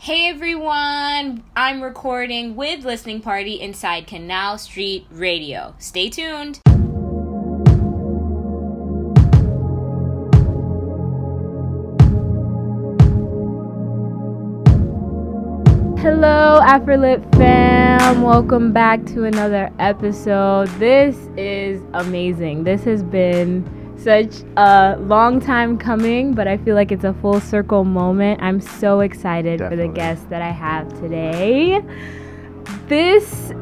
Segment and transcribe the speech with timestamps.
[0.00, 5.74] Hey everyone, I'm recording with Listening Party inside Canal Street Radio.
[5.80, 6.60] Stay tuned.
[15.98, 18.22] Hello, Afrolit fam.
[18.22, 20.68] Welcome back to another episode.
[20.78, 22.62] This is amazing.
[22.62, 23.68] This has been
[23.98, 28.40] such a long time coming, but I feel like it's a full circle moment.
[28.42, 29.84] I'm so excited Definitely.
[29.84, 31.82] for the guest that I have today.
[32.86, 33.52] This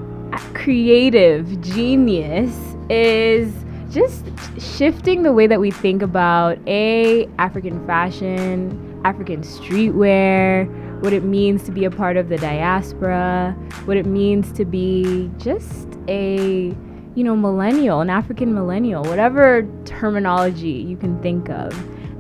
[0.55, 2.55] creative genius
[2.91, 3.53] is
[3.91, 4.27] just
[4.59, 10.69] shifting the way that we think about a African fashion, African streetwear,
[11.03, 15.31] what it means to be a part of the diaspora, what it means to be
[15.39, 16.75] just a
[17.17, 21.73] you know, millennial, an African millennial, whatever terminology you can think of.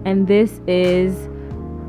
[0.06, 1.14] And this is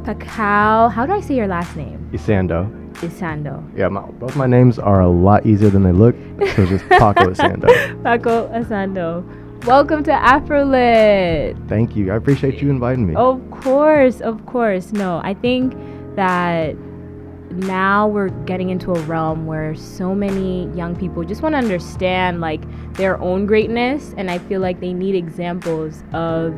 [0.04, 0.92] Pakao.
[0.92, 2.10] How do I say your last name?
[2.12, 2.70] Isando.
[2.96, 3.64] Isando.
[3.78, 6.16] Yeah, my, both my names are a lot easier than they look.
[6.56, 8.04] So just Paco Isando.
[8.04, 9.24] Paco Isando.
[9.66, 11.70] Welcome to Afrolit.
[11.70, 12.12] Thank you.
[12.12, 13.16] I appreciate you inviting me.
[13.16, 14.92] Of course, of course.
[14.92, 15.74] No, I think
[16.18, 16.76] that
[17.52, 22.42] now we're getting into a realm where so many young people just want to understand
[22.42, 22.62] like
[22.94, 26.54] their own greatness and i feel like they need examples of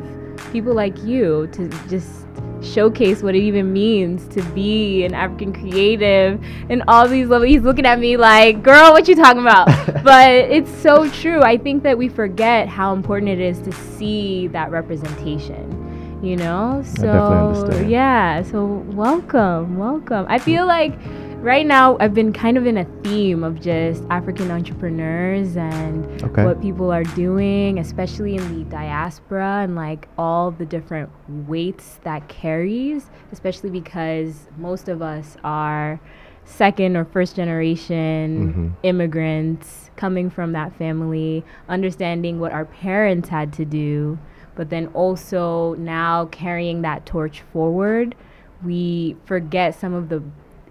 [0.52, 2.26] people like you to just
[2.62, 7.62] showcase what it even means to be an african creative and all these levels he's
[7.62, 9.68] looking at me like girl what you talking about?
[10.04, 11.42] But it's so true.
[11.42, 15.79] I think that we forget how important it is to see that representation
[16.22, 20.92] you know so yeah so welcome welcome i feel like
[21.36, 26.44] right now i've been kind of in a theme of just african entrepreneurs and okay.
[26.44, 31.08] what people are doing especially in the diaspora and like all the different
[31.48, 35.98] weights that carries especially because most of us are
[36.44, 38.68] second or first generation mm-hmm.
[38.82, 44.18] immigrants coming from that family understanding what our parents had to do
[44.60, 48.14] but then also now carrying that torch forward,
[48.62, 50.22] we forget some of the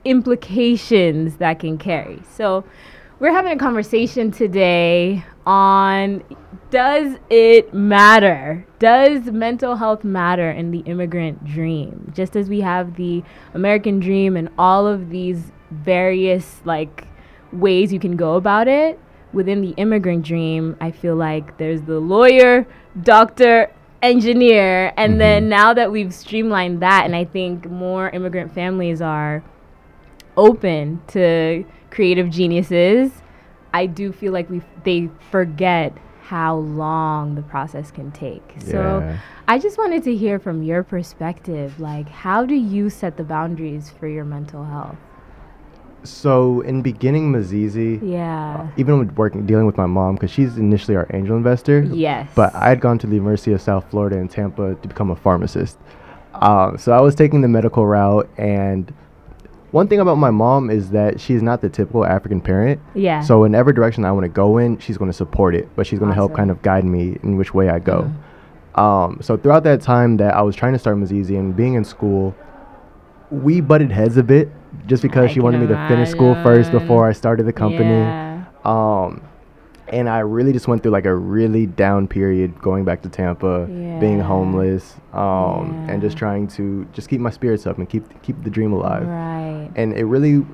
[0.05, 2.21] implications that can carry.
[2.31, 2.63] So,
[3.19, 6.23] we're having a conversation today on
[6.69, 8.63] does it matter?
[8.77, 12.13] Does mental health matter in the immigrant dream?
[12.15, 13.23] Just as we have the
[13.55, 17.07] American dream and all of these various like
[17.51, 18.99] ways you can go about it,
[19.33, 22.67] within the immigrant dream, I feel like there's the lawyer,
[23.01, 23.71] doctor,
[24.01, 25.19] engineer and mm-hmm.
[25.19, 29.43] then now that we've streamlined that and i think more immigrant families are
[30.37, 33.11] open to creative geniuses
[33.73, 38.71] i do feel like we they forget how long the process can take yeah.
[38.71, 39.17] so
[39.47, 43.89] i just wanted to hear from your perspective like how do you set the boundaries
[43.99, 44.97] for your mental health
[46.03, 50.57] so in beginning Mzizi, yeah, uh, even with working dealing with my mom because she's
[50.57, 51.81] initially our angel investor.
[51.81, 52.29] Yes.
[52.35, 55.15] But I had gone to the University of South Florida in Tampa to become a
[55.15, 55.77] pharmacist.
[56.33, 58.93] Um, so I was taking the medical route, and
[59.71, 62.81] one thing about my mom is that she's not the typical African parent.
[62.95, 63.21] Yeah.
[63.21, 65.85] So in every direction I want to go in, she's going to support it, but
[65.85, 66.29] she's going to awesome.
[66.29, 68.11] help kind of guide me in which way I go.
[68.75, 68.79] Mm.
[68.79, 71.83] Um, so throughout that time that I was trying to start Mzizi and being in
[71.83, 72.35] school,
[73.29, 74.49] we butted heads a bit
[74.85, 77.89] just because I she wanted me to finish school first before I started the company.
[77.89, 78.45] Yeah.
[78.65, 79.21] Um,
[79.87, 83.67] and I really just went through like a really down period going back to Tampa,
[83.69, 83.99] yeah.
[83.99, 85.93] being homeless, um, yeah.
[85.93, 89.07] and just trying to just keep my spirits up and keep keep the dream alive.
[89.07, 89.71] Right.
[89.75, 90.45] And it really,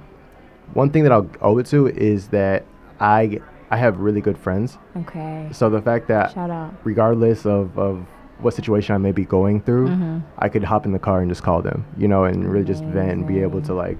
[0.74, 2.66] one thing that I'll owe it to is that
[3.00, 3.40] I
[3.72, 4.78] I have really good friends.
[4.96, 5.50] Okay.
[5.52, 6.36] So the fact that
[6.84, 8.06] regardless of of
[8.40, 10.20] what situation I may be going through, mm-hmm.
[10.40, 12.84] I could hop in the car and just call them, you know, and really just
[12.84, 13.98] vent and be able to like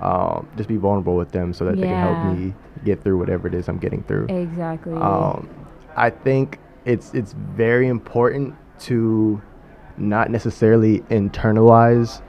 [0.00, 1.80] um, just be vulnerable with them so that yeah.
[1.80, 2.54] they can help me
[2.84, 4.26] get through whatever it is I'm getting through.
[4.28, 4.94] Exactly.
[4.94, 5.48] Um,
[5.96, 9.40] I think it's it's very important to
[9.96, 12.20] not necessarily internalize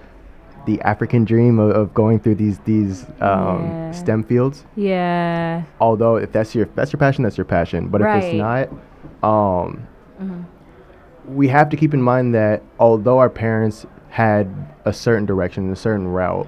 [0.66, 3.92] the African dream of, of going through these these um, yeah.
[3.92, 4.66] STEM fields.
[4.76, 5.64] Yeah.
[5.80, 7.88] Although if that's your if that's your passion, that's your passion.
[7.88, 8.18] But right.
[8.18, 8.70] if it's not,
[9.24, 9.88] um,
[11.28, 14.48] we have to keep in mind that although our parents had
[14.86, 16.48] a certain direction, a certain route,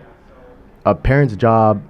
[0.86, 1.84] a parent's job,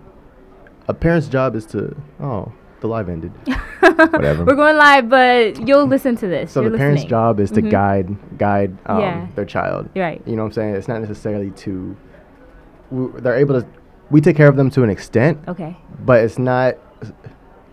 [0.88, 3.32] a parent's job is to oh the live ended.
[3.80, 4.46] Whatever.
[4.46, 6.52] We're going live, but you'll listen to this.
[6.52, 6.94] So You're the listening.
[6.96, 7.70] parent's job is to mm-hmm.
[7.70, 9.28] guide guide um, yeah.
[9.36, 9.90] their child.
[9.96, 10.22] Right.
[10.26, 10.76] You know what I'm saying?
[10.76, 11.98] It's not necessarily to.
[12.92, 13.68] they're able to.
[14.10, 15.40] We take care of them to an extent.
[15.48, 15.78] Okay.
[16.00, 16.76] But it's not.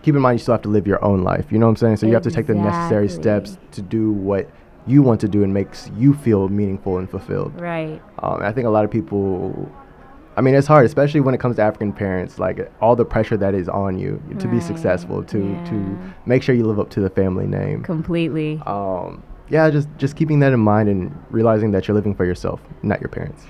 [0.01, 1.51] Keep in mind, you still have to live your own life.
[1.51, 1.97] You know what I'm saying?
[1.97, 2.09] So exactly.
[2.09, 4.47] you have to take the necessary steps to do what
[4.87, 7.59] you want to do and makes you feel meaningful and fulfilled.
[7.59, 8.01] Right.
[8.19, 9.69] Um, I think a lot of people
[10.37, 12.39] I mean, it's hard, especially when it comes to African parents.
[12.39, 15.63] Like all the pressure that is on you to be successful, to Yeah.
[15.65, 17.83] to make sure you live up to the family name.
[17.83, 18.61] Completely.
[18.65, 22.59] Um, yeah, just just keeping that in mind and realizing that you're living for yourself,
[22.83, 23.45] not your parents.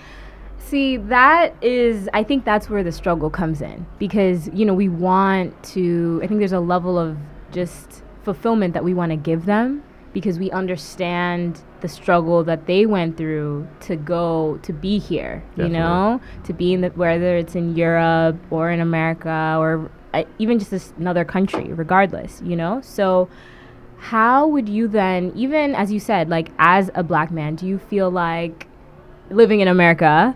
[0.60, 4.90] See, that is, I think that's where the struggle comes in because, you know, we
[4.90, 7.18] want to, I think there's a level of
[7.52, 9.84] just fulfillment that we want to give them
[10.16, 15.68] because we understand the struggle that they went through to go to be here, you
[15.68, 20.58] know, to be in the, whether it's in Europe or in America or uh, even
[20.58, 22.80] just this, another country, regardless, you know?
[22.80, 23.28] So,
[23.98, 27.78] how would you then, even as you said, like as a black man, do you
[27.78, 28.68] feel like
[29.30, 30.34] living in America,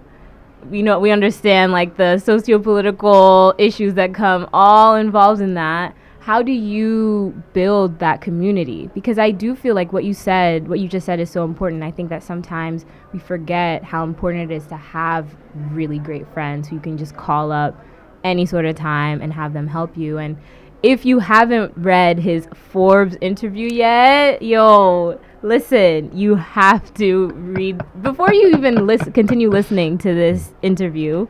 [0.69, 5.95] you know, we understand like the socio-political issues that come all involved in that.
[6.29, 8.87] How do you build that community?
[8.93, 11.81] Because I do feel like what you said, what you just said is so important.
[11.81, 15.35] I think that sometimes we forget how important it is to have
[15.71, 17.83] really great friends who you can just call up
[18.23, 20.19] any sort of time and have them help you.
[20.19, 20.37] And
[20.83, 28.31] if you haven't read his Forbes interview yet, yo, listen, you have to read before
[28.31, 31.25] you even listen continue listening to this interview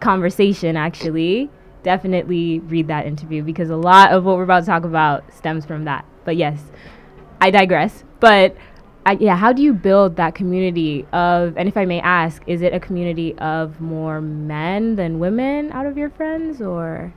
[0.00, 1.50] conversation actually.
[1.82, 5.64] Definitely read that interview because a lot of what we're about to talk about stems
[5.64, 6.04] from that.
[6.24, 6.62] But yes,
[7.40, 8.04] I digress.
[8.20, 8.56] But
[9.06, 12.60] I, yeah, how do you build that community of, and if I may ask, is
[12.60, 17.14] it a community of more men than women out of your friends or?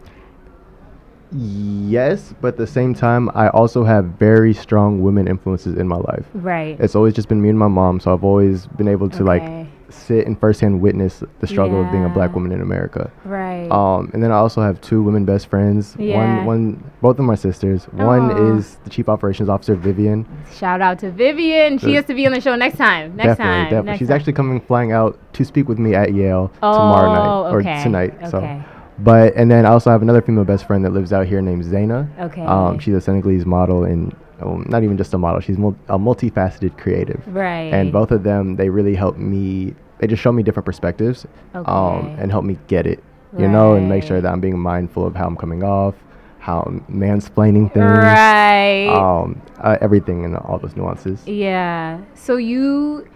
[1.36, 5.98] Yes, but at the same time, I also have very strong women influences in my
[5.98, 6.25] life.
[6.33, 6.80] Right.
[6.80, 9.42] It's always just been me and my mom, so I've always been able to like
[9.42, 9.68] Okay.
[9.94, 13.12] Sit and firsthand witness the struggle of being a black woman in America.
[13.24, 13.69] right.
[13.72, 15.95] Um, and then I also have two women best friends.
[15.98, 16.18] Yeah.
[16.18, 17.86] One, one, both of my sisters.
[17.86, 20.25] One is the chief operations officer, Vivian.
[20.54, 21.78] Shout out to Vivian.
[21.78, 23.16] She has to be on the show next time.
[23.16, 23.63] Next definitely, time.
[23.63, 23.86] definitely.
[23.92, 24.16] next She's time.
[24.16, 27.80] actually coming flying out to speak with me at Yale oh, tomorrow night okay.
[27.80, 28.13] or tonight.
[28.18, 28.30] Okay.
[28.30, 28.63] So,
[29.00, 31.63] but and then I also have another female best friend that lives out here named
[31.66, 32.07] Zaina.
[32.19, 32.45] Okay.
[32.45, 35.40] Um, she's a Senegalese model and um, not even just a model.
[35.42, 37.22] She's mul- a multifaceted creative.
[37.28, 37.74] right.
[37.74, 39.74] And both of them, they really help me.
[40.00, 43.01] They just show me different perspectives, um, and help me get it,
[43.38, 45.95] you know, and make sure that I'm being mindful of how I'm coming off,
[46.40, 48.90] how I'm mansplaining things, Right.
[48.90, 51.25] um, uh, everything, and all those nuances.
[51.25, 52.00] Yeah.
[52.16, 53.07] So you,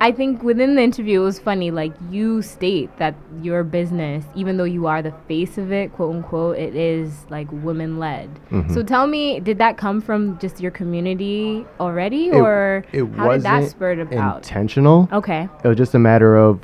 [0.00, 1.70] I think within the interview, it was funny.
[1.70, 6.14] Like you state that your business, even though you are the face of it, quote
[6.14, 8.28] unquote, it is like women led.
[8.50, 8.70] Mhm.
[8.72, 13.32] So tell me, did that come from just your community already, It- or it how
[13.32, 14.38] did that spurt about?
[14.38, 15.08] Intentional.
[15.12, 15.48] okay.
[15.64, 16.60] It was just a matter of.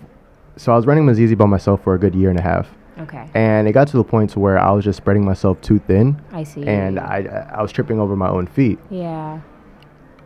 [0.57, 2.69] So I was running Mzizi by myself for a good year and a half,
[3.01, 3.25] Okay.
[3.35, 6.17] and it got to the point to where I was just spreading myself too thin,
[6.33, 6.63] I see.
[6.67, 8.79] and I I was tripping over my own feet.
[8.91, 9.39] yeah.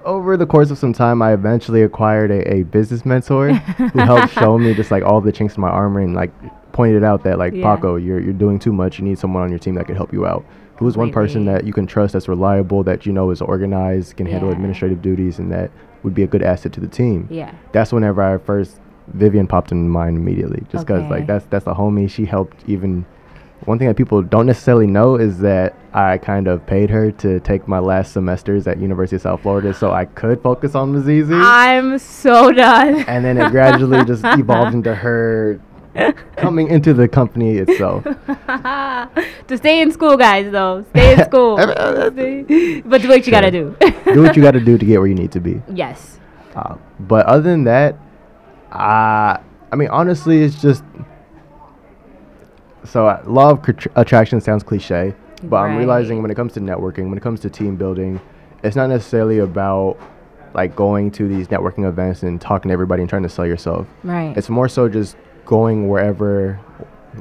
[0.06, 4.32] Over the course of some time, I eventually acquired a, a business mentor who helped
[4.40, 6.32] show me just like all the chinks in my armor and like
[6.72, 7.74] pointed out that like Yeah.
[7.76, 8.98] Paco, you're you're doing too much.
[8.98, 10.44] You need someone on your team that can help you out.
[10.78, 14.16] Who is one person that you can trust, that's reliable, that you know is organized,
[14.16, 15.70] can handle administrative duties, and that
[16.02, 17.26] would be a good asset to the team.
[17.30, 17.54] Yeah.
[17.72, 18.78] That's whenever I first
[19.08, 21.10] Vivian popped in mind immediately, just because Okay.
[21.10, 22.08] like that's that's a homie.
[22.10, 23.06] She helped even.
[23.64, 27.40] One thing that people don't necessarily know is that I kind of paid her to
[27.40, 31.40] take my last semesters at University of South Florida so I could focus on Mzizi.
[31.42, 33.00] I'm so done.
[33.08, 35.58] and then it gradually just evolved into her
[36.36, 38.04] coming into the company itself.
[39.48, 40.52] to stay in school, guys.
[40.52, 43.74] Though stay in school, but do what you gotta do.
[44.12, 45.60] do what you got to do to get where you need to be.
[45.72, 46.20] yes.
[46.54, 47.94] Uh, but other than that,
[48.72, 49.38] uh,
[49.72, 50.84] I mean, honestly, it's just.
[52.86, 55.14] So, law of cr- attraction sounds cliche,
[55.44, 58.20] but I'm realizing when it comes to networking, when it comes to team building,
[58.62, 59.98] it's not necessarily about
[60.54, 63.86] like going to these networking events and talking to everybody and trying to sell yourself.
[64.02, 64.34] Right.
[64.36, 66.54] It's more so just going wherever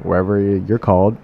[0.02, 1.16] wherever you're called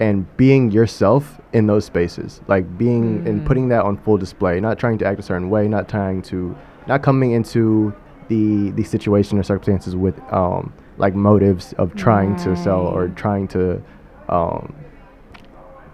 [0.00, 2.40] and being yourself in those spaces.
[2.48, 3.44] Like being and Mm.
[3.44, 6.56] putting that on full display, not trying to act a certain way, not trying to
[6.86, 7.92] not coming into
[8.28, 13.48] the the situation or circumstances with um like motives of trying to sell or trying
[13.48, 13.82] to
[14.28, 14.74] um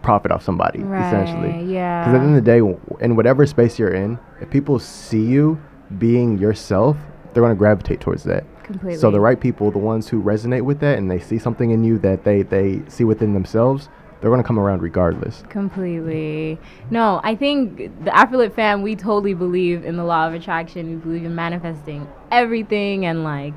[0.03, 1.51] profit off somebody essentially.
[1.51, 2.01] Right, yeah.
[2.01, 4.79] Because at the end of the day, w- in whatever space you're in, if people
[4.79, 5.61] see you
[5.99, 6.97] being yourself,
[7.33, 8.45] they're going to gravitate towards that.
[8.63, 8.99] Completely.
[8.99, 11.83] So the right people, the ones who resonate with that, and they see something in
[11.83, 13.89] you that they they see within themselves,
[14.21, 15.43] they're going to come around regardless.
[15.49, 16.59] Completely.
[16.91, 20.89] No, I think the Afrolit fam, we totally believe in the law of attraction.
[20.91, 23.55] We believe in manifesting everything and like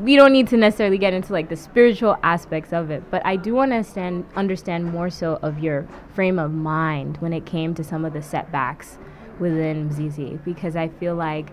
[0.00, 3.36] we don't need to necessarily get into like the spiritual aspects of it, but I
[3.36, 7.74] do want to stand understand more so of your frame of mind when it came
[7.74, 8.98] to some of the setbacks
[9.38, 11.48] within Zizi because I feel like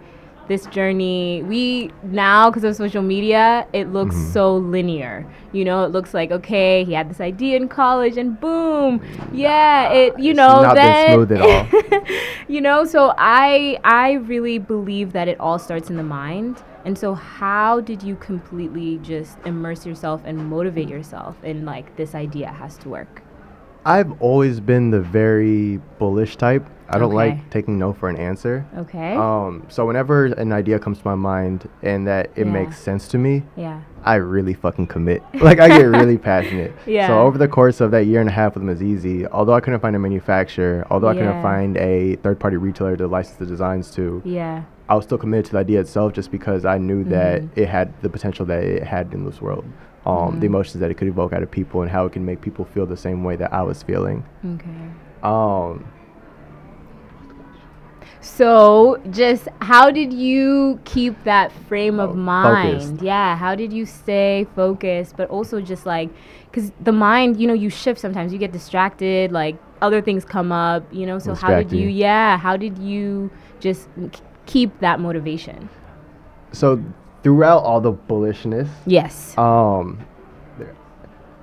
[0.48, 4.32] this journey we now because of social media it looks Mhm.
[4.32, 8.40] so linear you know it looks like okay he had this idea in college and
[8.40, 9.02] boom
[9.34, 12.02] yeah it you It's know not been then smooth at all.
[12.48, 16.98] you know so i i really believe that it all starts in the mind and
[16.98, 22.48] so how did you completely just immerse yourself and motivate yourself in like this idea
[22.48, 23.25] has to work
[23.86, 26.66] I've always been the very bullish type.
[26.90, 27.16] I don't Okay.
[27.16, 28.64] like taking no for an answer.
[28.78, 32.52] okay Um, so whenever an idea comes to my mind and that it Yeah.
[32.54, 35.24] makes sense to me, yeah I really fucking commit.
[35.42, 36.74] like I get really passionate.
[36.86, 37.08] Yeah.
[37.08, 39.80] So over the course of that year and a half with Mzizi, although I couldn't
[39.80, 44.22] find a manufacturer, although I couldn't find a third-party retailer to license the designs to,
[44.26, 47.50] yeah I was still committed to the idea itself just because I knew that Mhm.
[47.56, 49.66] it had the potential that it had in this world.
[50.06, 50.52] Um, The Mhm.
[50.52, 52.86] emotions that it could evoke out of people and how it can make people feel
[52.86, 54.24] the same way that I was feeling.
[54.56, 54.90] okay
[55.24, 55.86] Um,
[58.22, 62.82] So, just how did you keep that frame of mind?
[62.82, 63.02] focused.
[63.04, 66.10] Yeah, how did you stay focused, but also just like,
[66.50, 70.52] because the mind, you know, you shift sometimes, you get distracted, like other things come
[70.52, 71.20] up, you know.
[71.20, 71.88] So, how did you, you.
[71.90, 75.70] yeah, how did you just k- keep that motivation?
[76.52, 76.82] so
[77.26, 79.36] throughout all the bullishness, Yes.
[79.36, 80.06] Um,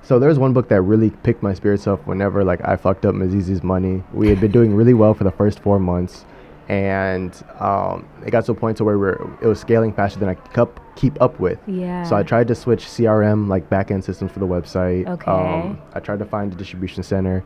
[0.01, 3.15] so there's one book that really picked my spirits up whenever like I fucked up
[3.15, 4.01] Mzizi's money.
[4.13, 6.25] We had been doing really well for the first four months,
[6.69, 10.29] and um, it got to a point to where we're, it was scaling faster than
[10.29, 11.59] I could keep keep up with.
[11.67, 12.03] yeah.
[12.03, 15.05] So I tried to switch CRM like backend systems for the website.
[15.05, 15.29] Okay.
[15.29, 17.43] Um, I tried to find a distribution center.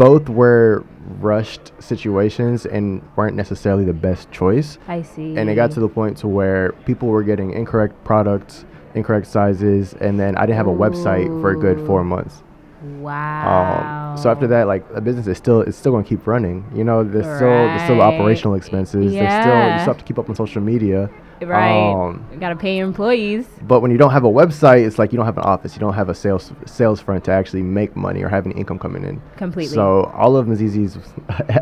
[0.00, 0.82] Both were
[1.20, 4.78] rushed situations and weren't necessarily the best choice.
[4.88, 5.36] I see.
[5.36, 8.64] and it got to the point to where people were getting incorrect products
[8.94, 12.42] incorrect sizes and then i didn't have a website for a good four months.
[12.82, 14.12] Wow.
[14.12, 16.64] um, so after that like a business is still it's still going to keep running.
[16.74, 19.12] You know there's still there's still operational expenses.
[19.12, 21.10] There's still you still have to keep up on social media
[21.42, 21.92] Right.
[21.92, 23.46] um, you gotta pay your employees.
[23.62, 25.80] but when you don't have a website it's like you don't have an office you
[25.80, 29.04] don't have a sales sales front to actually make money or have any income coming
[29.04, 29.74] in Completely.
[29.74, 30.98] so all of Mzizi's,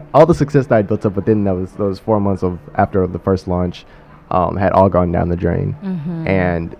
[0.15, 3.19] all the success that I built up within those those four months of after the
[3.21, 3.85] first launch,
[4.31, 5.77] um, had all gone down the drain.
[5.83, 6.29] Mhm.
[6.29, 6.77] And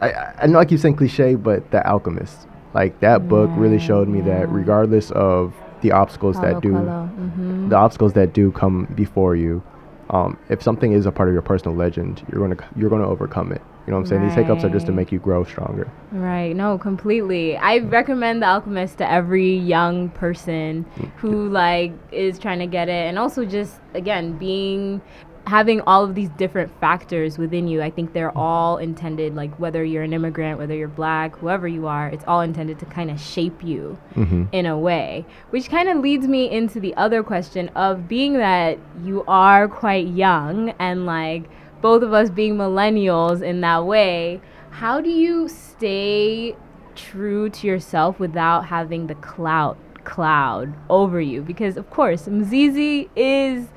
[0.00, 4.08] I- I, know I keep saying cliche, but The Alchemist, like that book, really showed
[4.08, 9.34] me that regardless of the obstacles that do, hmm the obstacles that do come before
[9.34, 9.62] you,
[10.10, 13.52] um, if something is a part of your personal legend, you're gonna you're gonna overcome
[13.52, 13.62] it.
[13.86, 14.26] You know what I'm saying?
[14.26, 15.88] These hiccups are just to make you grow stronger.
[16.10, 16.56] Right.
[16.56, 17.56] No, completely.
[17.56, 20.84] I recommend The Alchemist to every young person
[21.18, 25.00] who like is trying to get it and also just again being
[25.46, 27.80] having all of these different factors within you.
[27.80, 31.86] I think they're all intended like whether you're an immigrant, whether you're black, whoever you
[31.86, 35.24] are, it's all intended to kind of shape you hmm in a way.
[35.50, 40.08] Which kind of leads me into the other question of being that you are quite
[40.08, 41.48] young and like
[41.80, 46.56] both of us being millennials in that way, how do you stay
[46.94, 51.42] true to yourself without having the clout cloud over you?
[51.42, 53.68] Because of course, Mzizi is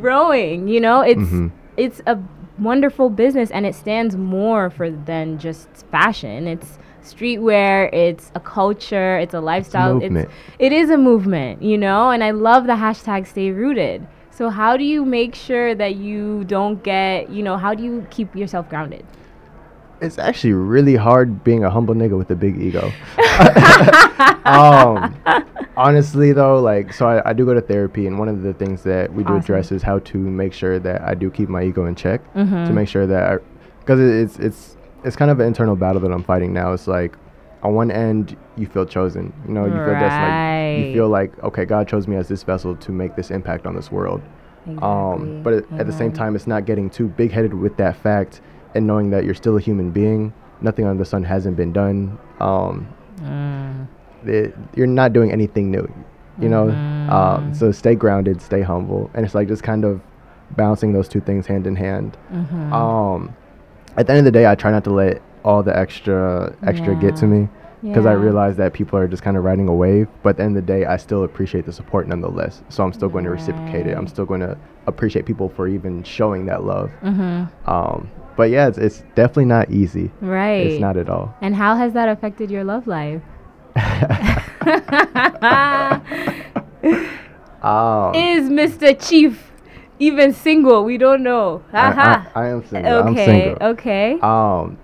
[0.00, 1.00] growing, you know?
[1.00, 1.50] It's Mhm.
[1.76, 2.18] it's a
[2.58, 6.46] wonderful business and it stands more for than just fashion.
[6.48, 9.94] It's streetwear, it's a culture, it's a lifestyle.
[9.94, 10.28] movement.
[10.58, 14.06] it is a movement, you know, and I love the hashtag stay rooted.
[14.30, 18.06] So how do you make sure that you don't get, you know, how do you
[18.10, 19.04] keep yourself grounded?
[20.00, 22.92] It's actually really hard being a humble nigga with a big ego.
[24.44, 25.14] um,
[25.76, 28.82] honestly, though, like, so I, I do go to therapy, and one of the things
[28.82, 29.40] that we do Awesome.
[29.40, 32.20] address is how to make sure that I do keep my ego in check.
[32.34, 32.70] To Mhm.
[32.74, 33.42] make sure that,
[33.80, 36.72] because it's it's it's kind of an internal battle that I'm fighting now.
[36.72, 37.16] It's like,
[37.62, 39.32] on one end, you feel chosen.
[39.46, 42.42] You know, you feel just like you feel like, okay, God chose me as this
[42.42, 44.20] vessel to make this impact on this world.
[44.82, 47.96] Um, but at, at the same time, it's not getting too big headed with that
[47.96, 48.40] fact
[48.76, 50.32] and knowing that you're still a human being.
[50.60, 52.18] Nothing under the sun hasn't been done.
[52.40, 52.86] Um,
[53.22, 53.86] Mm.
[54.26, 55.88] it, you're not doing anything new,
[56.38, 56.68] you know?
[56.68, 57.54] Um, Mhm.
[57.56, 59.08] so stay grounded, stay humble.
[59.14, 60.00] And it's like just kind of
[60.56, 62.16] balancing those two things hand in hand.
[62.32, 62.72] Mhm.
[62.72, 63.30] Um,
[63.96, 66.94] at the end of the day, I try not to let all the extra extra
[66.94, 67.48] get to me
[67.82, 70.08] because I realize that people are just kind of riding a wave.
[70.22, 72.62] But at the end of the day, I still appreciate the support nonetheless.
[72.68, 73.96] So I'm still going to reciprocate it.
[73.96, 74.56] I'm still going to
[74.86, 76.90] appreciate people for even showing that love.
[77.02, 77.48] Mhm.
[77.66, 80.10] Um, but yeah, it's, it's definitely not easy.
[80.20, 80.66] Right.
[80.66, 81.34] It's not at all.
[81.40, 83.22] And how has that affected your love life?
[87.62, 88.96] um, Is Mr.
[89.08, 89.52] Chief
[89.98, 90.84] even single?
[90.84, 91.62] We don't know.
[91.72, 92.30] I, I, Haha.
[92.34, 92.98] I am single.
[93.00, 93.24] I'm Okay.
[93.26, 93.68] single.
[93.68, 94.18] Okay.
[94.20, 94.78] Um,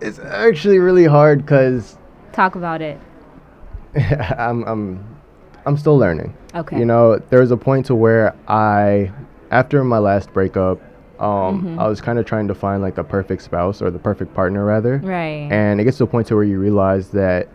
[0.00, 1.98] it's actually really hard because
[2.32, 3.00] Talk about it.
[4.38, 5.16] I'm I'm
[5.66, 6.36] I'm still learning.
[6.54, 6.78] Okay.
[6.78, 9.10] You know, there's a point to where I
[9.50, 10.80] after my last breakup,
[11.20, 11.78] um, mm-hmm.
[11.78, 14.64] I was kind of trying to find like a perfect spouse or the perfect partner
[14.64, 14.98] rather.
[14.98, 15.50] Right.
[15.50, 17.48] And it gets to a point to where you realize that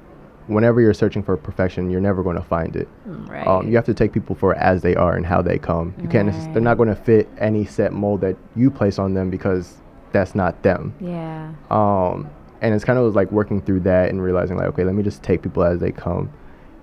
[0.48, 2.88] whenever you're searching for perfection, you're never going to find it.
[3.05, 3.48] Right.
[3.48, 5.96] Um, you have to take people for as they are and how they come.
[6.01, 6.29] You can't.
[6.29, 6.53] Right.
[6.53, 9.77] They're not going to fit any set mold that you place on them because
[10.12, 10.93] that's not them.
[11.00, 11.53] Yeah.
[11.70, 12.29] Um,
[12.62, 15.24] and it's kind of like working through that and realizing like, okay, let me just
[15.24, 16.32] take people as they come.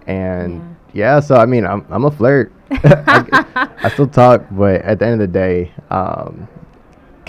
[0.07, 2.53] And yeah, yeah so I mean, I'm I'm a flirt.
[2.71, 6.49] I, I, still talk, but at the end of the day, um,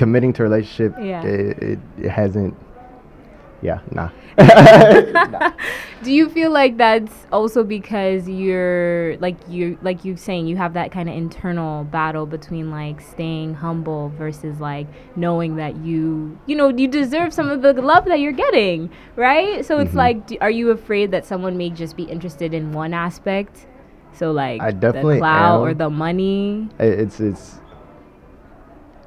[0.01, 1.23] committing to a relationship, yeah.
[1.23, 2.57] it, it, it hasn't
[3.61, 4.09] yeah, nah.
[4.39, 5.51] nah.
[6.03, 10.73] Do you feel like that's also because you're like you like you're saying you have
[10.73, 16.55] that kind of internal battle between like staying humble versus like knowing that you you
[16.55, 19.63] know you deserve some of the love that you're getting, right?
[19.63, 19.97] So it's mm-hmm.
[19.97, 23.67] like do, are you afraid that someone may just be interested in one aspect?
[24.13, 26.67] So like I definitely the clout or the money.
[26.79, 27.59] It's it's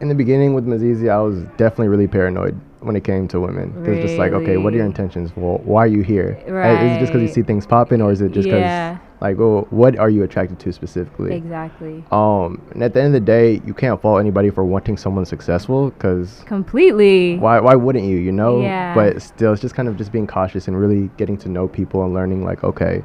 [0.01, 3.73] in the beginning with Mzizi, I was definitely really paranoid when it came to women.
[3.87, 5.35] It was just like, okay, what are your intentions?
[5.35, 6.39] Well, why are you here?
[6.47, 6.75] Right.
[6.83, 8.99] Is it just because you see things popping, or is it just because, yeah.
[9.23, 11.35] like, well, what are you attracted to specifically?
[11.35, 12.05] Exactly.
[12.13, 15.25] Um, and at the end of the day, you can't fault anybody for wanting someone
[15.25, 17.39] successful, because completely.
[17.39, 17.59] Why?
[17.61, 18.19] Why wouldn't you?
[18.19, 18.61] You know.
[18.61, 18.95] Yeah.
[18.95, 22.05] But still, it's just kind of just being cautious and really getting to know people
[22.05, 23.03] and learning, like, okay,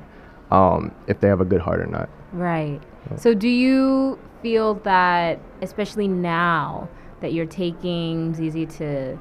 [0.51, 2.10] um, if they have a good heart or not.
[2.34, 2.81] Right.
[3.17, 6.89] So, do you feel that, especially now?
[7.21, 9.17] that you're taking Zizi to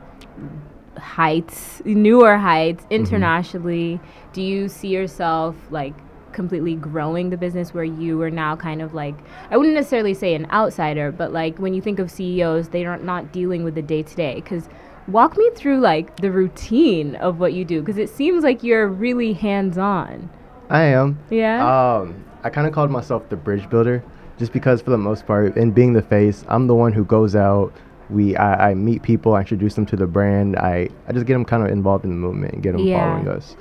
[0.96, 2.94] heights, newer heights mm-hmm.
[2.94, 3.94] internationally?
[3.94, 4.32] Mm-hmm.
[4.32, 5.94] Do you see yourself like
[6.32, 9.14] completely growing the business where you are now kind of like
[9.50, 12.98] I wouldn't necessarily say an outsider, but like when you think of CEOs, they are
[12.98, 14.68] not dealing with the day to day because
[15.08, 18.86] walk me through like the routine of what you do because it seems like you're
[18.86, 20.30] really hands on.
[20.70, 21.18] I am.
[21.30, 21.96] Yeah.
[21.96, 24.02] Um, I kind of called myself the bridge builder
[24.38, 27.34] just because for the most part, in being the face, I'm the one who goes
[27.34, 27.72] out,
[28.08, 30.56] we I, I, meet people, I introduce them to the brand.
[30.56, 32.98] I, I just get them kind of involved in the movement and get them yeah.
[32.98, 33.56] following us.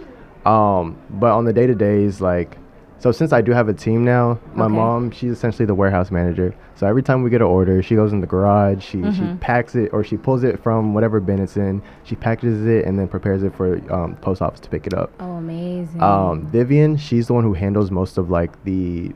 [0.45, 2.57] Um, but on the day to days, like,
[2.99, 4.73] so since I do have a team now, my okay.
[4.73, 6.55] mom she's essentially the warehouse manager.
[6.75, 9.33] So every time we get an order, she goes in the garage, she mm-hmm.
[9.33, 12.85] she packs it or she pulls it from whatever bin it's in, she packages it
[12.85, 15.11] and then prepares it for um, post office to pick it up.
[15.19, 16.01] Oh, amazing.
[16.01, 19.13] Um, Vivian, she's the one who handles most of like the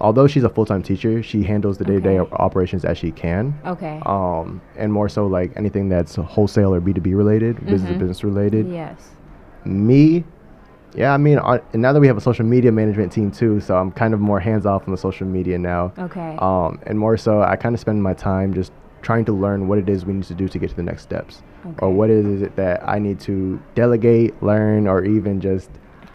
[0.00, 2.32] although she's a full-time teacher she handles the day-to-day okay.
[2.36, 7.14] operations as she can okay um and more so like anything that's wholesale or b2b
[7.14, 7.68] related mm-hmm.
[7.68, 9.10] business to business related yes
[9.64, 10.24] me
[10.94, 13.76] yeah i mean and now that we have a social media management team too so
[13.76, 17.16] i'm kind of more hands off on the social media now okay um and more
[17.16, 18.72] so i kind of spend my time just
[19.02, 21.02] trying to learn what it is we need to do to get to the next
[21.02, 21.76] steps okay.
[21.78, 25.70] or what is it that i need to delegate learn or even just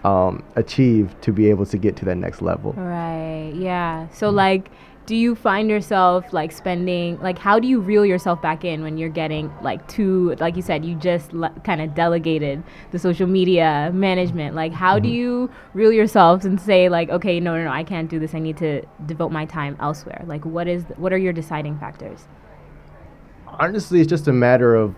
[0.06, 2.74] um, achieve to be able to get to that next level.
[2.74, 3.52] Right.
[3.56, 4.08] Yeah.
[4.10, 4.36] So mm-hmm.
[4.36, 4.72] like
[5.06, 8.98] do you find yourself like spending like how do you reel yourself back in when
[8.98, 13.28] you're getting like too like you said you just le- kind of delegated the social
[13.28, 15.04] media management like how mm-hmm.
[15.04, 18.34] do you reel yourself and say like okay no no no I can't do this
[18.34, 21.78] I need to devote my time elsewhere like what is th- what are your deciding
[21.78, 22.28] factors
[23.48, 24.96] honestly it's just a matter of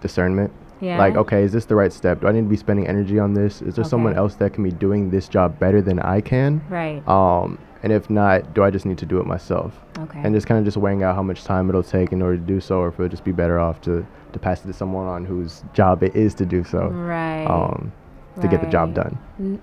[0.00, 0.98] discernment yeah.
[0.98, 2.20] Like, okay, is this the right step?
[2.20, 3.62] Do I need to be spending energy on this?
[3.62, 3.88] Is there okay.
[3.90, 6.62] someone else that can be doing this job better than I can?
[6.68, 7.06] Right.
[7.08, 9.78] Um, and if not, do I just need to do it myself?
[9.98, 10.20] Okay.
[10.22, 12.42] And just kind of just weighing out how much time it'll take in order to
[12.42, 15.06] do so, or if it'll just be better off to to pass it to someone
[15.06, 16.88] on whose job it is to do so.
[16.88, 17.46] Right.
[17.46, 17.92] Um,
[18.34, 18.50] to right.
[18.50, 19.18] get the job done.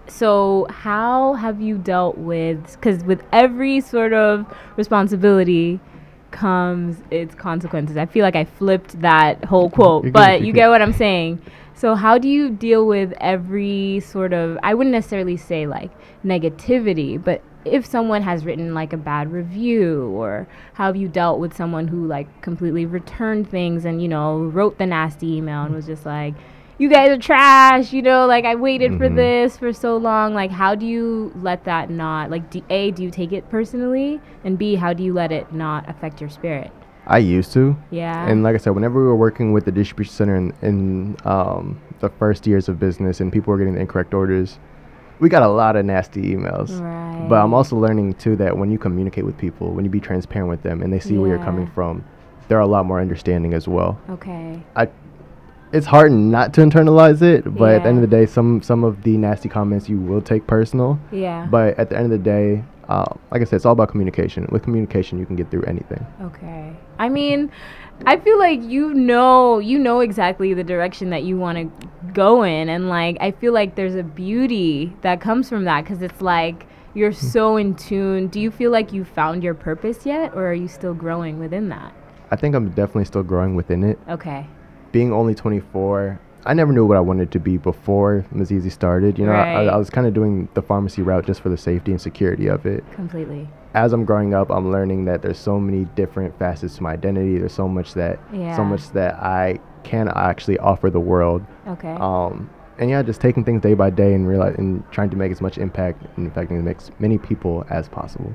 [0.07, 2.73] So, how have you dealt with?
[2.73, 5.79] Because with every sort of responsibility
[6.31, 7.95] comes its consequences.
[7.95, 10.59] I feel like I flipped that whole quote, good, but you good.
[10.59, 11.41] get what I'm saying.
[11.73, 15.91] So how do you deal with every sort of I wouldn't necessarily say like
[16.23, 21.39] negativity, but if someone has written like a bad review or how have you dealt
[21.39, 25.73] with someone who like completely returned things and you know wrote the nasty email and
[25.73, 26.35] was just like
[26.77, 28.97] you guys are trash, you know, like I waited mm-hmm.
[28.97, 30.33] for this for so long.
[30.33, 34.19] Like, how do you let that not, like, do, A, do you take it personally?
[34.43, 36.71] And B, how do you let it not affect your spirit?
[37.07, 37.77] I used to.
[37.91, 38.27] Yeah.
[38.27, 41.81] And like I said, whenever we were working with the distribution center in, in um,
[41.99, 44.59] the first years of business and people were getting the incorrect orders,
[45.19, 46.79] we got a lot of nasty emails.
[46.79, 47.27] Right.
[47.29, 50.49] But I'm also learning too that when you communicate with people, when you be transparent
[50.49, 51.19] with them and they see yeah.
[51.19, 52.03] where you're coming from,
[52.47, 53.99] they're a lot more understanding as well.
[54.09, 54.61] Okay.
[54.75, 54.89] I
[55.73, 57.75] it's hard not to internalize it, but yeah.
[57.75, 60.47] at the end of the day, some some of the nasty comments you will take
[60.47, 60.99] personal.
[61.11, 61.47] Yeah.
[61.49, 64.47] But at the end of the day, uh, like I said, it's all about communication.
[64.51, 66.05] With communication, you can get through anything.
[66.21, 66.75] Okay.
[66.99, 67.51] I mean,
[68.05, 72.43] I feel like you know you know exactly the direction that you want to go
[72.43, 76.21] in, and like I feel like there's a beauty that comes from that because it's
[76.21, 78.27] like you're so in tune.
[78.27, 81.69] Do you feel like you found your purpose yet, or are you still growing within
[81.69, 81.93] that?
[82.31, 83.99] I think I'm definitely still growing within it.
[84.09, 84.47] Okay.
[84.91, 89.17] Being only 24, I never knew what I wanted to be before Mzizi started.
[89.17, 89.67] You know, Right.
[89.67, 92.47] I, I was kind of doing the pharmacy route just for the safety and security
[92.47, 92.83] of it.
[92.93, 93.49] Completely.
[93.73, 97.37] As I'm growing up, I'm learning that there's so many different facets to my identity.
[97.39, 98.55] There's so much that, Yeah.
[98.55, 101.43] so much that I can actually offer the world.
[101.67, 101.91] Okay.
[101.99, 105.31] Um, and yeah, just taking things day by day and realize and trying to make
[105.31, 108.33] as much impact and affecting as many people as possible.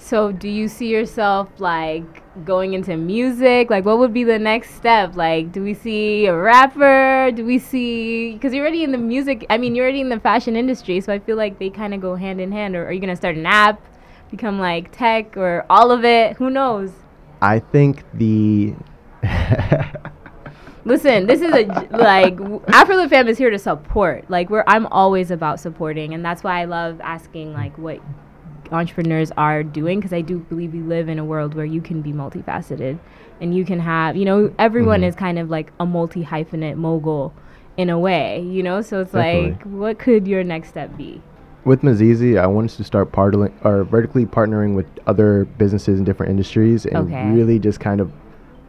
[0.00, 3.68] So, do you see yourself like going into music?
[3.68, 5.16] Like, what would be the next step?
[5.16, 7.32] Like, do we see a rapper?
[7.34, 9.44] Do we see because you're already in the music?
[9.50, 12.00] I mean, you're already in the fashion industry, so I feel like they kind of
[12.00, 12.76] go hand in hand.
[12.76, 13.82] Or are you gonna start an app,
[14.30, 16.36] become like tech, or all of it?
[16.36, 16.92] Who knows?
[17.42, 18.74] I think the
[20.84, 24.30] Listen, this is a like w- Afrolit Fam is here to support.
[24.30, 28.00] Like, we're I'm always about supporting, and that's why I love asking like what
[28.72, 32.02] entrepreneurs are doing because I do believe we live in a world where you can
[32.02, 32.98] be multifaceted
[33.40, 35.08] and you can have, you know, everyone Mhm.
[35.08, 37.32] is kind of like a multi hyphenate mogul
[37.76, 38.80] in a way, you know?
[38.80, 39.50] So it's Definitely.
[39.50, 41.20] like, what could your next step be?
[41.64, 46.30] with Mzizi, I wanted to start partnering or vertically partnering with other businesses in different
[46.30, 47.30] industries and Okay.
[47.30, 48.10] really just kind of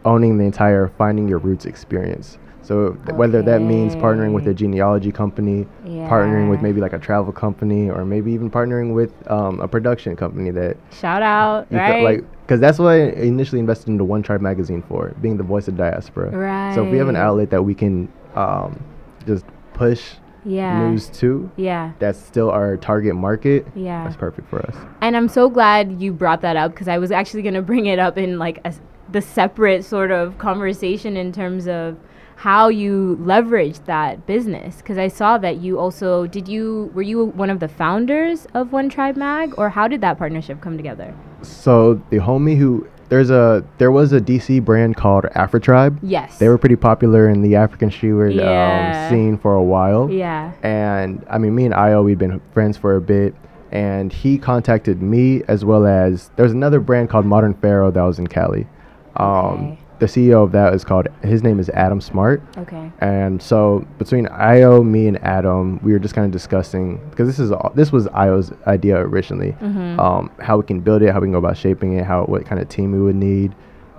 [0.04, 2.38] owning the entire finding your roots experience.
[2.70, 7.00] So th- whether that means partnering with a genealogy company, partnering with maybe like a
[7.00, 12.04] travel company, or maybe even partnering with um, a production company that Shout out, right?
[12.04, 15.68] like because that's what I initially invested into One Tribe magazine for, being the voice
[15.68, 16.30] of diaspora.
[16.30, 16.76] Right.
[16.76, 18.80] So if we have an outlet that we can um,
[19.26, 20.04] just push
[20.46, 20.92] yeah.
[20.92, 21.94] news to, Yeah.
[21.98, 23.66] that's still our target market.
[23.74, 24.04] Yeah.
[24.04, 24.76] That's perfect for us.
[25.02, 27.88] And I'm so glad you brought that up because I was actually going to bring
[27.88, 28.76] it up in like a
[29.12, 31.98] the separate sort of conversation in terms of
[32.40, 37.26] how you leveraged that business because I saw that you also did you were you
[37.26, 41.14] one of the founders of One Tribe Mag or how did that partnership come together?
[41.42, 46.00] So the homie who there's a there was a DC brand called Afrotribe.
[46.02, 46.38] Yes.
[46.38, 49.02] They were pretty popular in the African streetwear Yeah.
[49.04, 50.10] um, scene for a while.
[50.10, 50.54] Yeah.
[50.64, 53.36] And I mean, me and Io, we'd been friends for a bit.
[53.72, 58.18] And he contacted me as well as there's another brand called Modern Pharaoh that was
[58.18, 58.66] in Cali.
[59.18, 59.79] Um, Okay.
[60.00, 62.42] The CEO of that is called his name is Adam Smart.
[62.58, 62.90] Okay.
[63.00, 67.38] And so between Io, me, and Adam, we were just kind of discussing because this
[67.40, 69.56] is all, this was Io's idea originally.
[69.62, 70.00] Mhm.
[70.00, 72.46] Um, how we can build it, how we can go about shaping it, how what
[72.46, 73.54] kind of team we would need,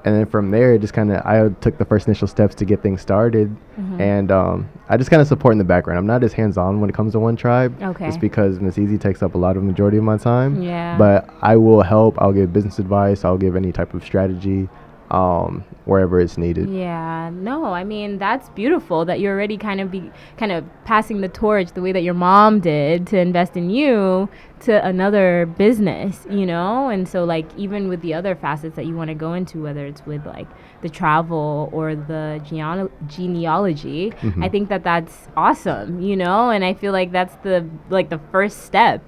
[0.06, 2.64] and then from there, it just kind of Io took the first initial steps to
[2.64, 3.54] get things started.
[3.78, 4.00] Mhm.
[4.00, 5.98] And um, I just kind of support in the background.
[5.98, 7.74] I'm not as hands on when it comes to one tribe.
[7.82, 8.08] Okay.
[8.08, 10.62] It's because Mzizi takes up a lot of majority of my time.
[10.62, 10.96] Yeah.
[10.96, 12.16] But I will help.
[12.22, 13.22] I'll give business advice.
[13.26, 14.70] I'll give any type of strategy
[15.10, 16.68] um, wherever it's needed.
[16.70, 21.20] Yeah, no, I mean that's beautiful that you're already kind of be kind of passing
[21.20, 24.28] the torch the way that your mom did to invest in you
[24.60, 26.88] to another business, you know?
[26.90, 29.84] And so like even with the other facets that you want to go into whether
[29.86, 30.46] it's with like
[30.82, 34.44] the travel or the geneal- genealogy, Mhm.
[34.44, 36.50] I think that that's awesome, you know?
[36.50, 39.02] And I feel like that's the like the first step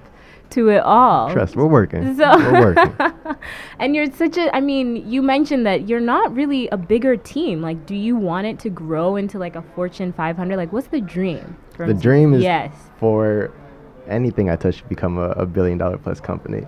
[0.53, 1.31] to it all.
[1.31, 2.15] Trust, we're working.
[2.17, 3.35] So we're working.
[3.79, 7.61] and you're such a I mean, you mentioned that you're not really a bigger team.
[7.61, 10.57] Like do you want it to grow into like a Fortune 500?
[10.57, 11.57] Like what's the dream?
[11.75, 12.71] for The dream is Yes.
[12.99, 13.51] for
[14.07, 16.65] anything I touch to become a, a billion dollar plus company.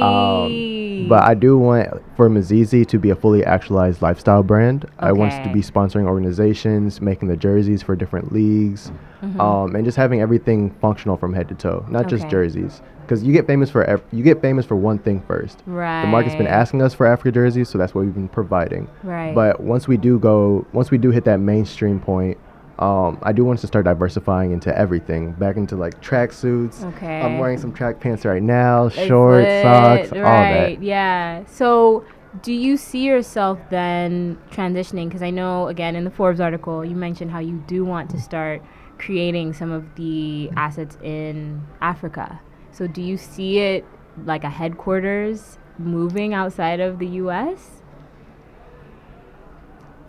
[0.00, 4.86] Um, but I do want for Mzizi to be a fully actualized lifestyle brand.
[4.98, 9.40] I want to be sponsoring organizations, making the jerseys for different leagues, Mhm.
[9.40, 12.82] um, and just having everything functional from head to toe, not just jerseys.
[13.04, 15.62] Because you get famous for you get famous for one thing first.
[15.66, 16.02] right.
[16.02, 18.88] The market's been asking us for Africa jerseys, so that's what we've been providing.
[19.02, 19.34] Right.
[19.34, 22.38] But once we do go, once we do hit that mainstream point,
[22.78, 26.82] um, I do want us to start diversifying into everything, back into like track suits.
[26.82, 27.20] Okay.
[27.20, 30.82] I'm wearing some track pants right now, It's shorts, lit, socks, all right, that.
[30.82, 31.44] Yeah.
[31.46, 32.04] So,
[32.42, 35.06] do you see yourself then transitioning?
[35.08, 38.20] Because I know, again, in the Forbes article, you mentioned how you do want to
[38.20, 38.60] start
[38.98, 42.40] creating some of the assets in Africa.
[42.74, 43.84] So, do you see it
[44.26, 47.82] like a headquarters moving outside of the U.S.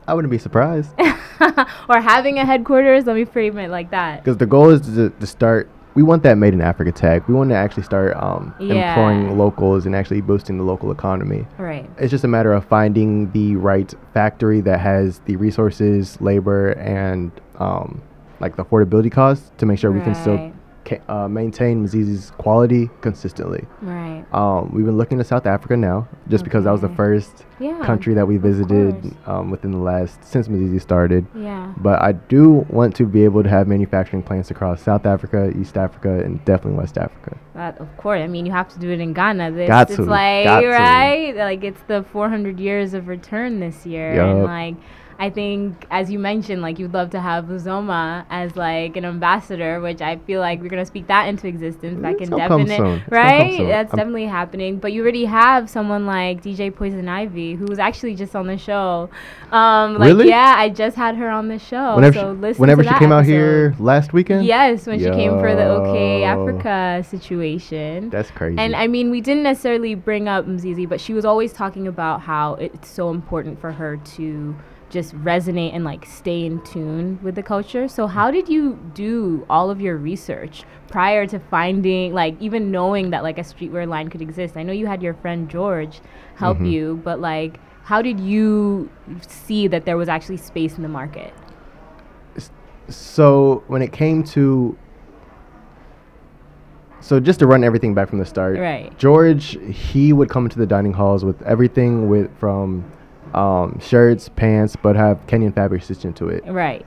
[0.08, 0.91] I wouldn't be surprised
[1.89, 3.06] or having a headquarters?
[3.06, 4.23] Let me frame it like that.
[4.23, 5.69] because the goal is to, to start.
[5.95, 7.23] We want that made in Africa tag.
[7.28, 8.89] We want to actually start um, Yeah.
[8.89, 11.47] employing locals and actually boosting the local economy.
[11.58, 11.89] Right.
[11.97, 17.32] It's just a matter of finding the right factory that has the resources, labor, and
[17.60, 18.01] um,
[18.41, 20.54] like the affordability costs to make sure we can still Right.
[21.08, 23.65] Uh, maintain Mzizi's quality consistently.
[23.82, 24.24] Right.
[24.34, 27.80] Um, we've been looking to South Africa now, just because that was the first Yeah.
[27.86, 31.26] country that we visited um, within the last since Mzizi started.
[31.36, 31.74] Yeah.
[31.78, 35.78] But I do want to be able to have manufacturing plants across South Africa, East
[35.78, 37.38] Africa, and definitely West Africa.
[37.54, 38.19] That of course.
[38.21, 39.52] I mean, you have to do it in Ghana.
[39.52, 40.67] This, Got it's to, like got to.
[40.69, 44.76] right, like it's the 400 years of return this year, and like
[45.17, 49.80] I think, as you mentioned, like you'd love to have Uzoma as like an ambassador,
[49.80, 52.01] which I feel like we're gonna speak that into existence.
[52.01, 53.58] That It's can definitely, right?
[53.65, 54.78] That's I'm- definitely happening.
[54.78, 58.58] But you already have someone like DJ Poison Ivy, who was actually just on the
[58.58, 59.10] show.
[59.51, 60.28] Um, like Really?
[60.28, 61.95] yeah, I just had her on the show.
[61.95, 64.45] whenever so she, listen whenever she came out here last weekend.
[64.45, 68.10] Yes, when she came for the OkayAfrica situation.
[68.10, 68.58] That's crazy.
[68.60, 72.21] And I mean, we didn't necessarily bring up Mzizi, but she was always talking about
[72.21, 74.56] how it's so important for her to
[74.89, 77.88] just resonate and like stay in tune with the culture.
[77.88, 83.10] So, how did you do all of your research prior to finding, like, even knowing
[83.10, 84.56] that like a streetwear line could exist?
[84.58, 86.02] I know you had your friend George
[86.36, 86.71] help Mhm.
[86.71, 88.89] you, but like, how did you
[89.28, 91.34] see that there was actually space in the market?
[92.88, 94.78] so when it came to
[97.00, 98.95] so just to run everything back from the start Right.
[99.00, 102.84] george he would come into the dining halls with everything with from
[103.34, 106.86] um, shirts pants but have kenyan fabric stitched into it Right.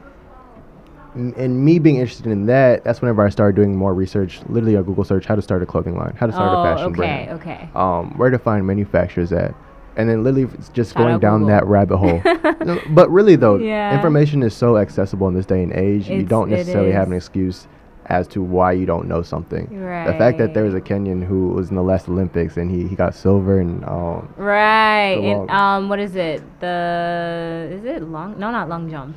[1.16, 4.74] N- and me being interested in that that's whenever i started doing more research literally
[4.76, 6.86] a google search how to start a clothing line how to start oh, a fashion
[6.92, 7.68] okay, brand okay.
[7.74, 9.54] um, where to find manufacturers at,
[9.96, 11.56] and then literally just Shout going down Google.
[11.56, 12.22] that rabbit hole.
[12.64, 13.94] No, but really though, Yeah.
[13.94, 16.08] information is so accessible in this day and age.
[16.08, 17.66] you don't necessarily have an excuse
[18.08, 19.66] as to why you don't know something.
[19.70, 22.88] The fact that there was a Kenyan who was in the last Olympics and he,
[22.88, 28.38] he got silver and um right and um what is it The is it long?
[28.38, 29.16] No, not long jump.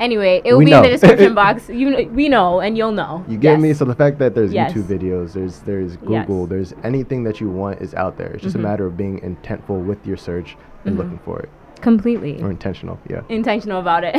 [0.00, 1.68] Anyway, it will We be in the description box.
[1.68, 3.24] You kn- we know, and you'll know.
[3.28, 3.72] you get me.
[3.74, 4.72] So the fact that there's Yes.
[4.72, 6.26] YouTube videos, there's there's Yes.
[6.26, 8.32] Google, there's anything that you want is out there.
[8.34, 8.60] It's just Mhm.
[8.60, 10.98] a matter of being intentful with your search and Mhm.
[10.98, 11.48] looking for it,
[11.84, 12.98] completely or intentional.
[13.08, 13.20] Yeah.
[13.28, 14.16] intentional about it.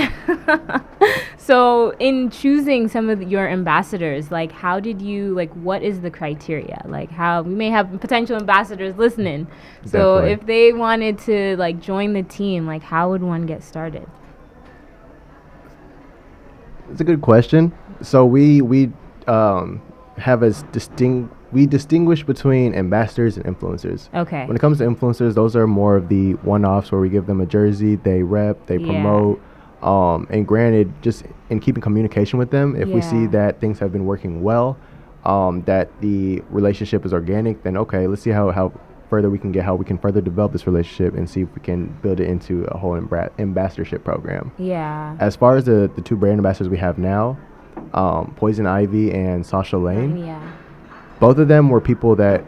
[1.37, 5.51] so, in choosing some of your ambassadors, like how did you like?
[5.53, 6.81] What is the criteria?
[6.85, 9.47] Like how we may have potential ambassadors listening.
[9.83, 10.31] So, Definitely.
[10.31, 14.07] if they wanted to like join the team, like how would one get started?
[16.91, 17.73] It's a good question.
[18.01, 18.91] So we we
[19.27, 19.81] um,
[20.17, 24.09] have as distinct we distinguish between ambassadors and influencers.
[24.13, 24.45] Okay.
[24.45, 27.39] When it comes to influencers, those are more of the one-offs where we give them
[27.39, 28.87] a jersey, they rep, they Yeah.
[28.87, 29.41] promote.
[29.81, 33.91] Um, and granted, just in keeping communication with them, if we see that things have
[33.93, 34.75] been working well,
[35.23, 38.73] um, that the relationship is organic, then okay, let's see how, how
[39.09, 41.61] further we can get, how we can further develop this relationship and see if we
[41.61, 42.95] can build it into a whole
[43.39, 44.51] ambassadorship program.
[44.57, 45.15] yeah.
[45.19, 47.37] As far as the, the two brand ambassadors we have now,
[47.93, 50.41] um, Poison Ivy and Sasha Lane, Yeah.
[51.19, 52.43] both of them were people that,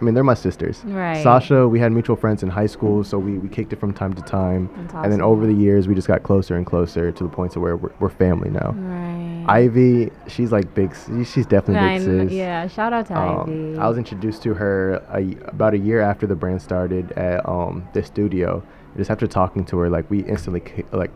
[0.00, 0.82] I mean, they're my sisters.
[0.86, 1.22] Right.
[1.22, 4.14] Sasha, we had mutual friends in high school, so we, we kicked it from time
[4.14, 4.70] to time.
[4.76, 7.52] That's And then over the years, we just got closer and closer to the point
[7.52, 8.72] to where we're, we're family now.
[8.76, 9.44] Right.
[9.48, 10.94] Ivy, she's like big,
[11.26, 12.32] she's definitely I big sis.
[12.32, 13.40] yeah, shout out to Um,
[13.72, 13.78] Ivy.
[13.78, 17.86] I was introduced to her a about a year after the brand started at um,
[17.92, 18.62] this studio.
[18.96, 21.10] Just after talking to her, like we instantly c- like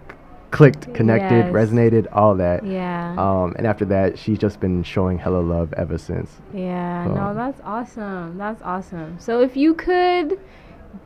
[0.55, 1.53] clicked, connected, Yes.
[1.53, 2.65] resonated, all that.
[2.65, 3.15] yeah.
[3.19, 6.31] Um, and after that, she's just been showing hella love ever since.
[6.53, 7.05] yeah.
[7.07, 8.39] so- No, that's awesome.
[8.39, 9.17] That's awesome.
[9.19, 10.39] So if you could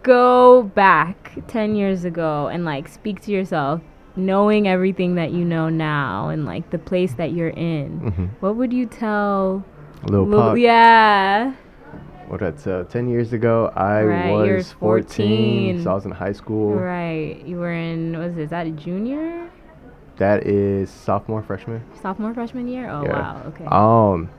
[0.03, 3.81] go back 10 years ago and like speak to yourself
[4.17, 8.57] knowing everything that you know now and like the place that you're in, hmm what
[8.57, 9.65] would you tell
[10.09, 10.59] Lil Lil- Pop.
[10.59, 11.55] Yeah.
[12.29, 13.73] What that's uh, ten years ago.
[13.75, 15.83] I Right, was 14, 14.
[15.85, 16.75] so I was in high school.
[16.75, 17.43] Right.
[17.47, 18.43] You were in what is it?
[18.43, 19.51] Is that a junior?
[20.19, 21.83] That is sophomore, freshman.
[22.03, 22.89] Sophomore, freshman year?
[22.91, 23.13] Oh Yeah.
[23.13, 23.43] wow.
[23.47, 23.65] Okay.
[23.67, 24.31] Um,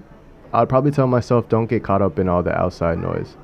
[0.54, 3.38] I'd probably tell myself don't get caught up in all the outside noise.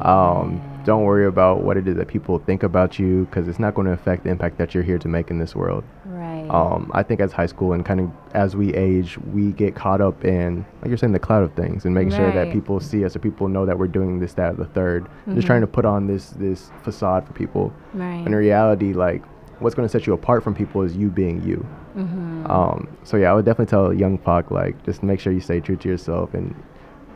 [0.00, 3.74] Um, don't worry about what it is that people think about you because it's not
[3.74, 5.84] going to affect the impact that you're here to make in this world.
[6.04, 6.46] Right.
[6.50, 10.00] Um, I think as high school and kind of as we age, we get caught
[10.00, 13.04] up in, like you're saying, the cloud of things and making sure that people see
[13.04, 15.34] us or people know that we're doing this, that, the 3rd Mhm.
[15.36, 17.72] Just trying to put on this this facade for people.
[17.94, 18.26] right.
[18.26, 19.22] In reality, like
[19.60, 21.64] what's going to set you apart from people is you being you.
[21.96, 22.50] mm-hmm.
[22.50, 25.60] Um, so yeah, I would definitely tell young Pac like just make sure you stay
[25.60, 26.54] true to yourself and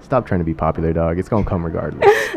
[0.03, 1.19] stop trying to be popular, dog.
[1.19, 2.07] It's gonna come regardless.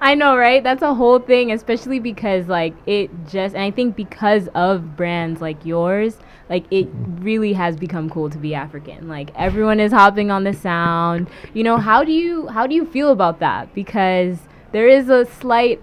[0.00, 0.62] I know, right?
[0.62, 5.40] That's a whole thing, especially because like it just and I think because of brands
[5.40, 6.16] like yours,
[6.48, 6.88] like it
[7.20, 9.08] really has become cool to be African.
[9.08, 11.28] Like everyone is hopping on the sound.
[11.54, 13.74] You know, how do you how do you feel about that?
[13.74, 14.38] Because
[14.72, 15.80] there is a slight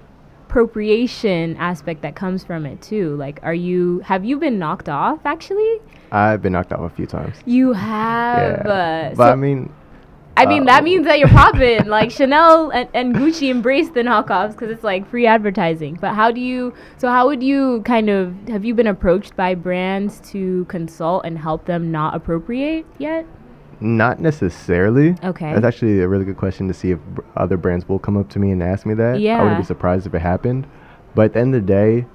[0.50, 3.16] appropriation aspect that comes from it too.
[3.16, 5.80] Like are you have you been knocked off actually?
[6.12, 7.36] I've been knocked off a few times.
[7.46, 8.62] You have.
[8.66, 8.72] Yeah.
[8.72, 9.74] Uh, But so- I mean,
[10.36, 11.86] I mean, Uh, that means that you're popping.
[11.86, 15.98] like Chanel and, and Gucci embrace the knockoffs because it's like free advertising.
[16.02, 16.74] But how do you?
[16.98, 18.34] So how would you kind of?
[18.48, 23.26] Have you been approached by brands to consult and help them not appropriate yet?
[23.80, 25.14] not necessarily.
[25.24, 25.52] Okay.
[25.54, 27.00] That's actually a really good question to see if
[27.36, 29.20] other brands will come up to me and ask me that.
[29.20, 29.40] Yeah.
[29.40, 30.66] I wouldn't be surprised if it happened.
[31.16, 32.06] But at the end of the day,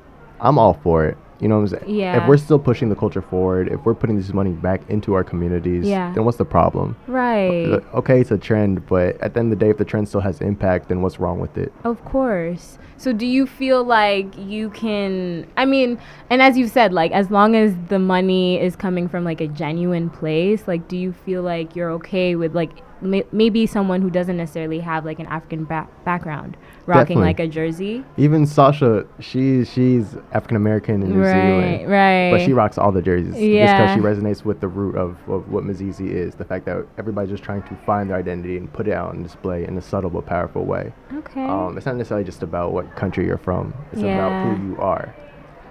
[0.41, 1.19] I'm all for it.
[1.41, 1.95] You know what I'm saying?
[1.97, 2.23] Yeah.
[2.23, 5.23] If we're still pushing the culture forward, if we're putting this money back into our
[5.23, 6.13] communities, Yeah.
[6.13, 6.97] then what's the problem?
[7.07, 7.65] Right.
[7.67, 10.09] Uh, Okay, it's a trend, but at the end of the day, if the trend
[10.09, 11.73] still has impact, then what's wrong with it?
[11.85, 12.79] Of course.
[12.97, 15.99] So do you feel like you can I mean,
[16.31, 19.47] and as you said like as long as the money is coming from like a
[19.47, 22.71] genuine place, like do you feel like you're okay with like
[23.01, 26.57] may- maybe someone who doesn't necessarily have like an African ba- background
[26.87, 27.25] rocking Definitely.
[27.25, 28.05] like a jersey?
[28.17, 32.31] Even Sasha, she she's African American in New Right, Zealand, right.
[32.31, 33.81] but she rocks all the jerseys just Yeah.
[33.81, 36.35] because she resonates with the root of, of what Mzizi is.
[36.35, 39.23] The fact that everybody's just trying to find their identity and put it out on
[39.23, 40.93] display in a subtle but powerful way.
[41.15, 41.45] Okay.
[41.45, 44.27] Um, it's not necessarily just about what country you're from; it's Yeah.
[44.27, 45.15] about who you are.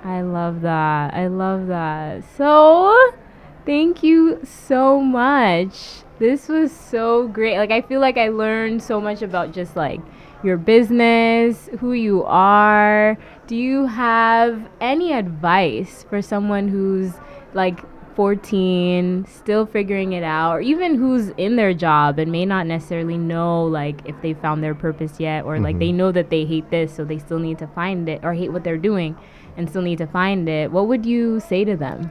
[0.04, 1.14] I love that.
[1.14, 2.24] I love that.
[2.38, 2.96] So,
[3.66, 6.04] thank you so much.
[6.20, 7.58] This was so great.
[7.58, 10.02] Like I feel like I learned so much about just like
[10.44, 13.18] your business, who you are.
[13.46, 17.14] Do you have any advice for someone who's
[17.54, 17.80] like
[18.16, 23.16] 14, still figuring it out, or even who's in their job and may not necessarily
[23.16, 25.80] know like if they found their purpose yet, or like Mhm.
[25.80, 28.52] they know that they hate this, so they still need to find it, or hate
[28.52, 29.16] what they're doing
[29.56, 30.72] and still need to find it?
[30.72, 32.10] What would you say to them?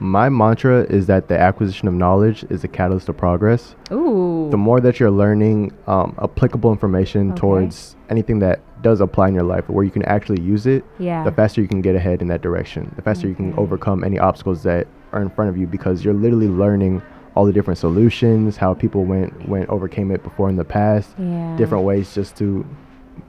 [0.00, 3.74] My mantra is that the acquisition of knowledge is a catalyst to progress.
[3.92, 4.48] Ooh.
[4.50, 7.40] The more that you're learning um, applicable information Okay.
[7.40, 11.22] towards anything that does apply in your life, where you can actually use it, yeah.
[11.22, 12.90] the faster you can get ahead in that direction.
[12.96, 16.14] The faster you can overcome any obstacles that are in front of you because you're
[16.14, 17.02] literally learning
[17.34, 21.54] all the different solutions, how people went went overcame it before in the past, yeah.
[21.56, 22.66] different ways just to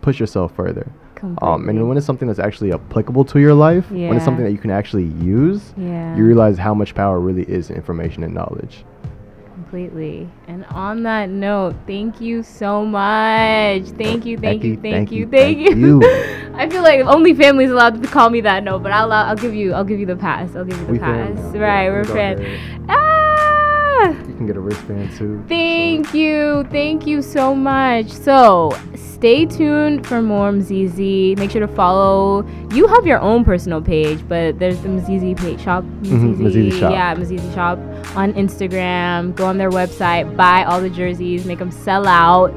[0.02, 0.90] push yourself further.
[1.22, 4.52] Um, and when it's something that's actually applicable to your life, when it's something that
[4.52, 6.16] you can actually use, yeah.
[6.16, 8.84] you realize how much power really is in information and knowledge.
[9.54, 10.28] Completely.
[10.48, 13.84] And on that note, thank you so much.
[13.84, 16.02] Thank you, thank you, Becky, thank you, thank you.
[16.02, 16.54] thank you.
[16.56, 18.64] I feel like only family's allowed to call me that.
[18.64, 20.56] No, but I'll I'll give you I'll give you the pass.
[20.56, 21.38] I'll give you the We pass.
[21.38, 22.90] Right, Yeah, we're we go friends.
[24.10, 25.44] You can get a wristband too.
[25.48, 26.64] Thank you.
[26.72, 28.10] Thank you so much.
[28.10, 31.38] So, stay tuned for more Mzizi.
[31.38, 32.46] Make sure to follow.
[32.74, 35.84] You have your own personal page, but there's the Mzizi page shop.
[36.04, 36.92] Mhm, Mzizi Shop.
[36.92, 37.78] Yeah, Mzizi Shop
[38.16, 39.36] on Instagram.
[39.36, 42.52] Go on their website, buy all the jerseys, make them sell out.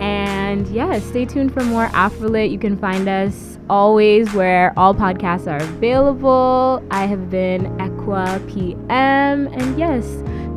[0.00, 2.50] And yeah, stay tuned for more Afrolit.
[2.50, 6.84] You can find us always where all podcasts are available.
[6.90, 9.46] I have been Equa PM.
[9.46, 10.04] And yes,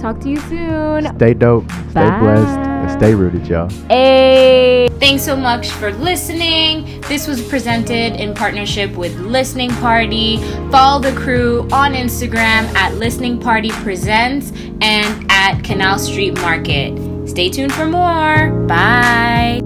[0.01, 1.15] talk to you soon.
[1.15, 3.69] Stay dope, stay blessed, and stay rooted, y'all.
[3.87, 4.89] Hey!
[4.99, 7.01] Thanks so much for listening.
[7.01, 10.37] This was presented in partnership with Listening Party.
[10.71, 16.97] Follow the crew on Instagram at Listening Party Presents and at Canal Street Market.
[17.29, 18.49] Stay tuned for more.
[18.65, 19.61] Bye.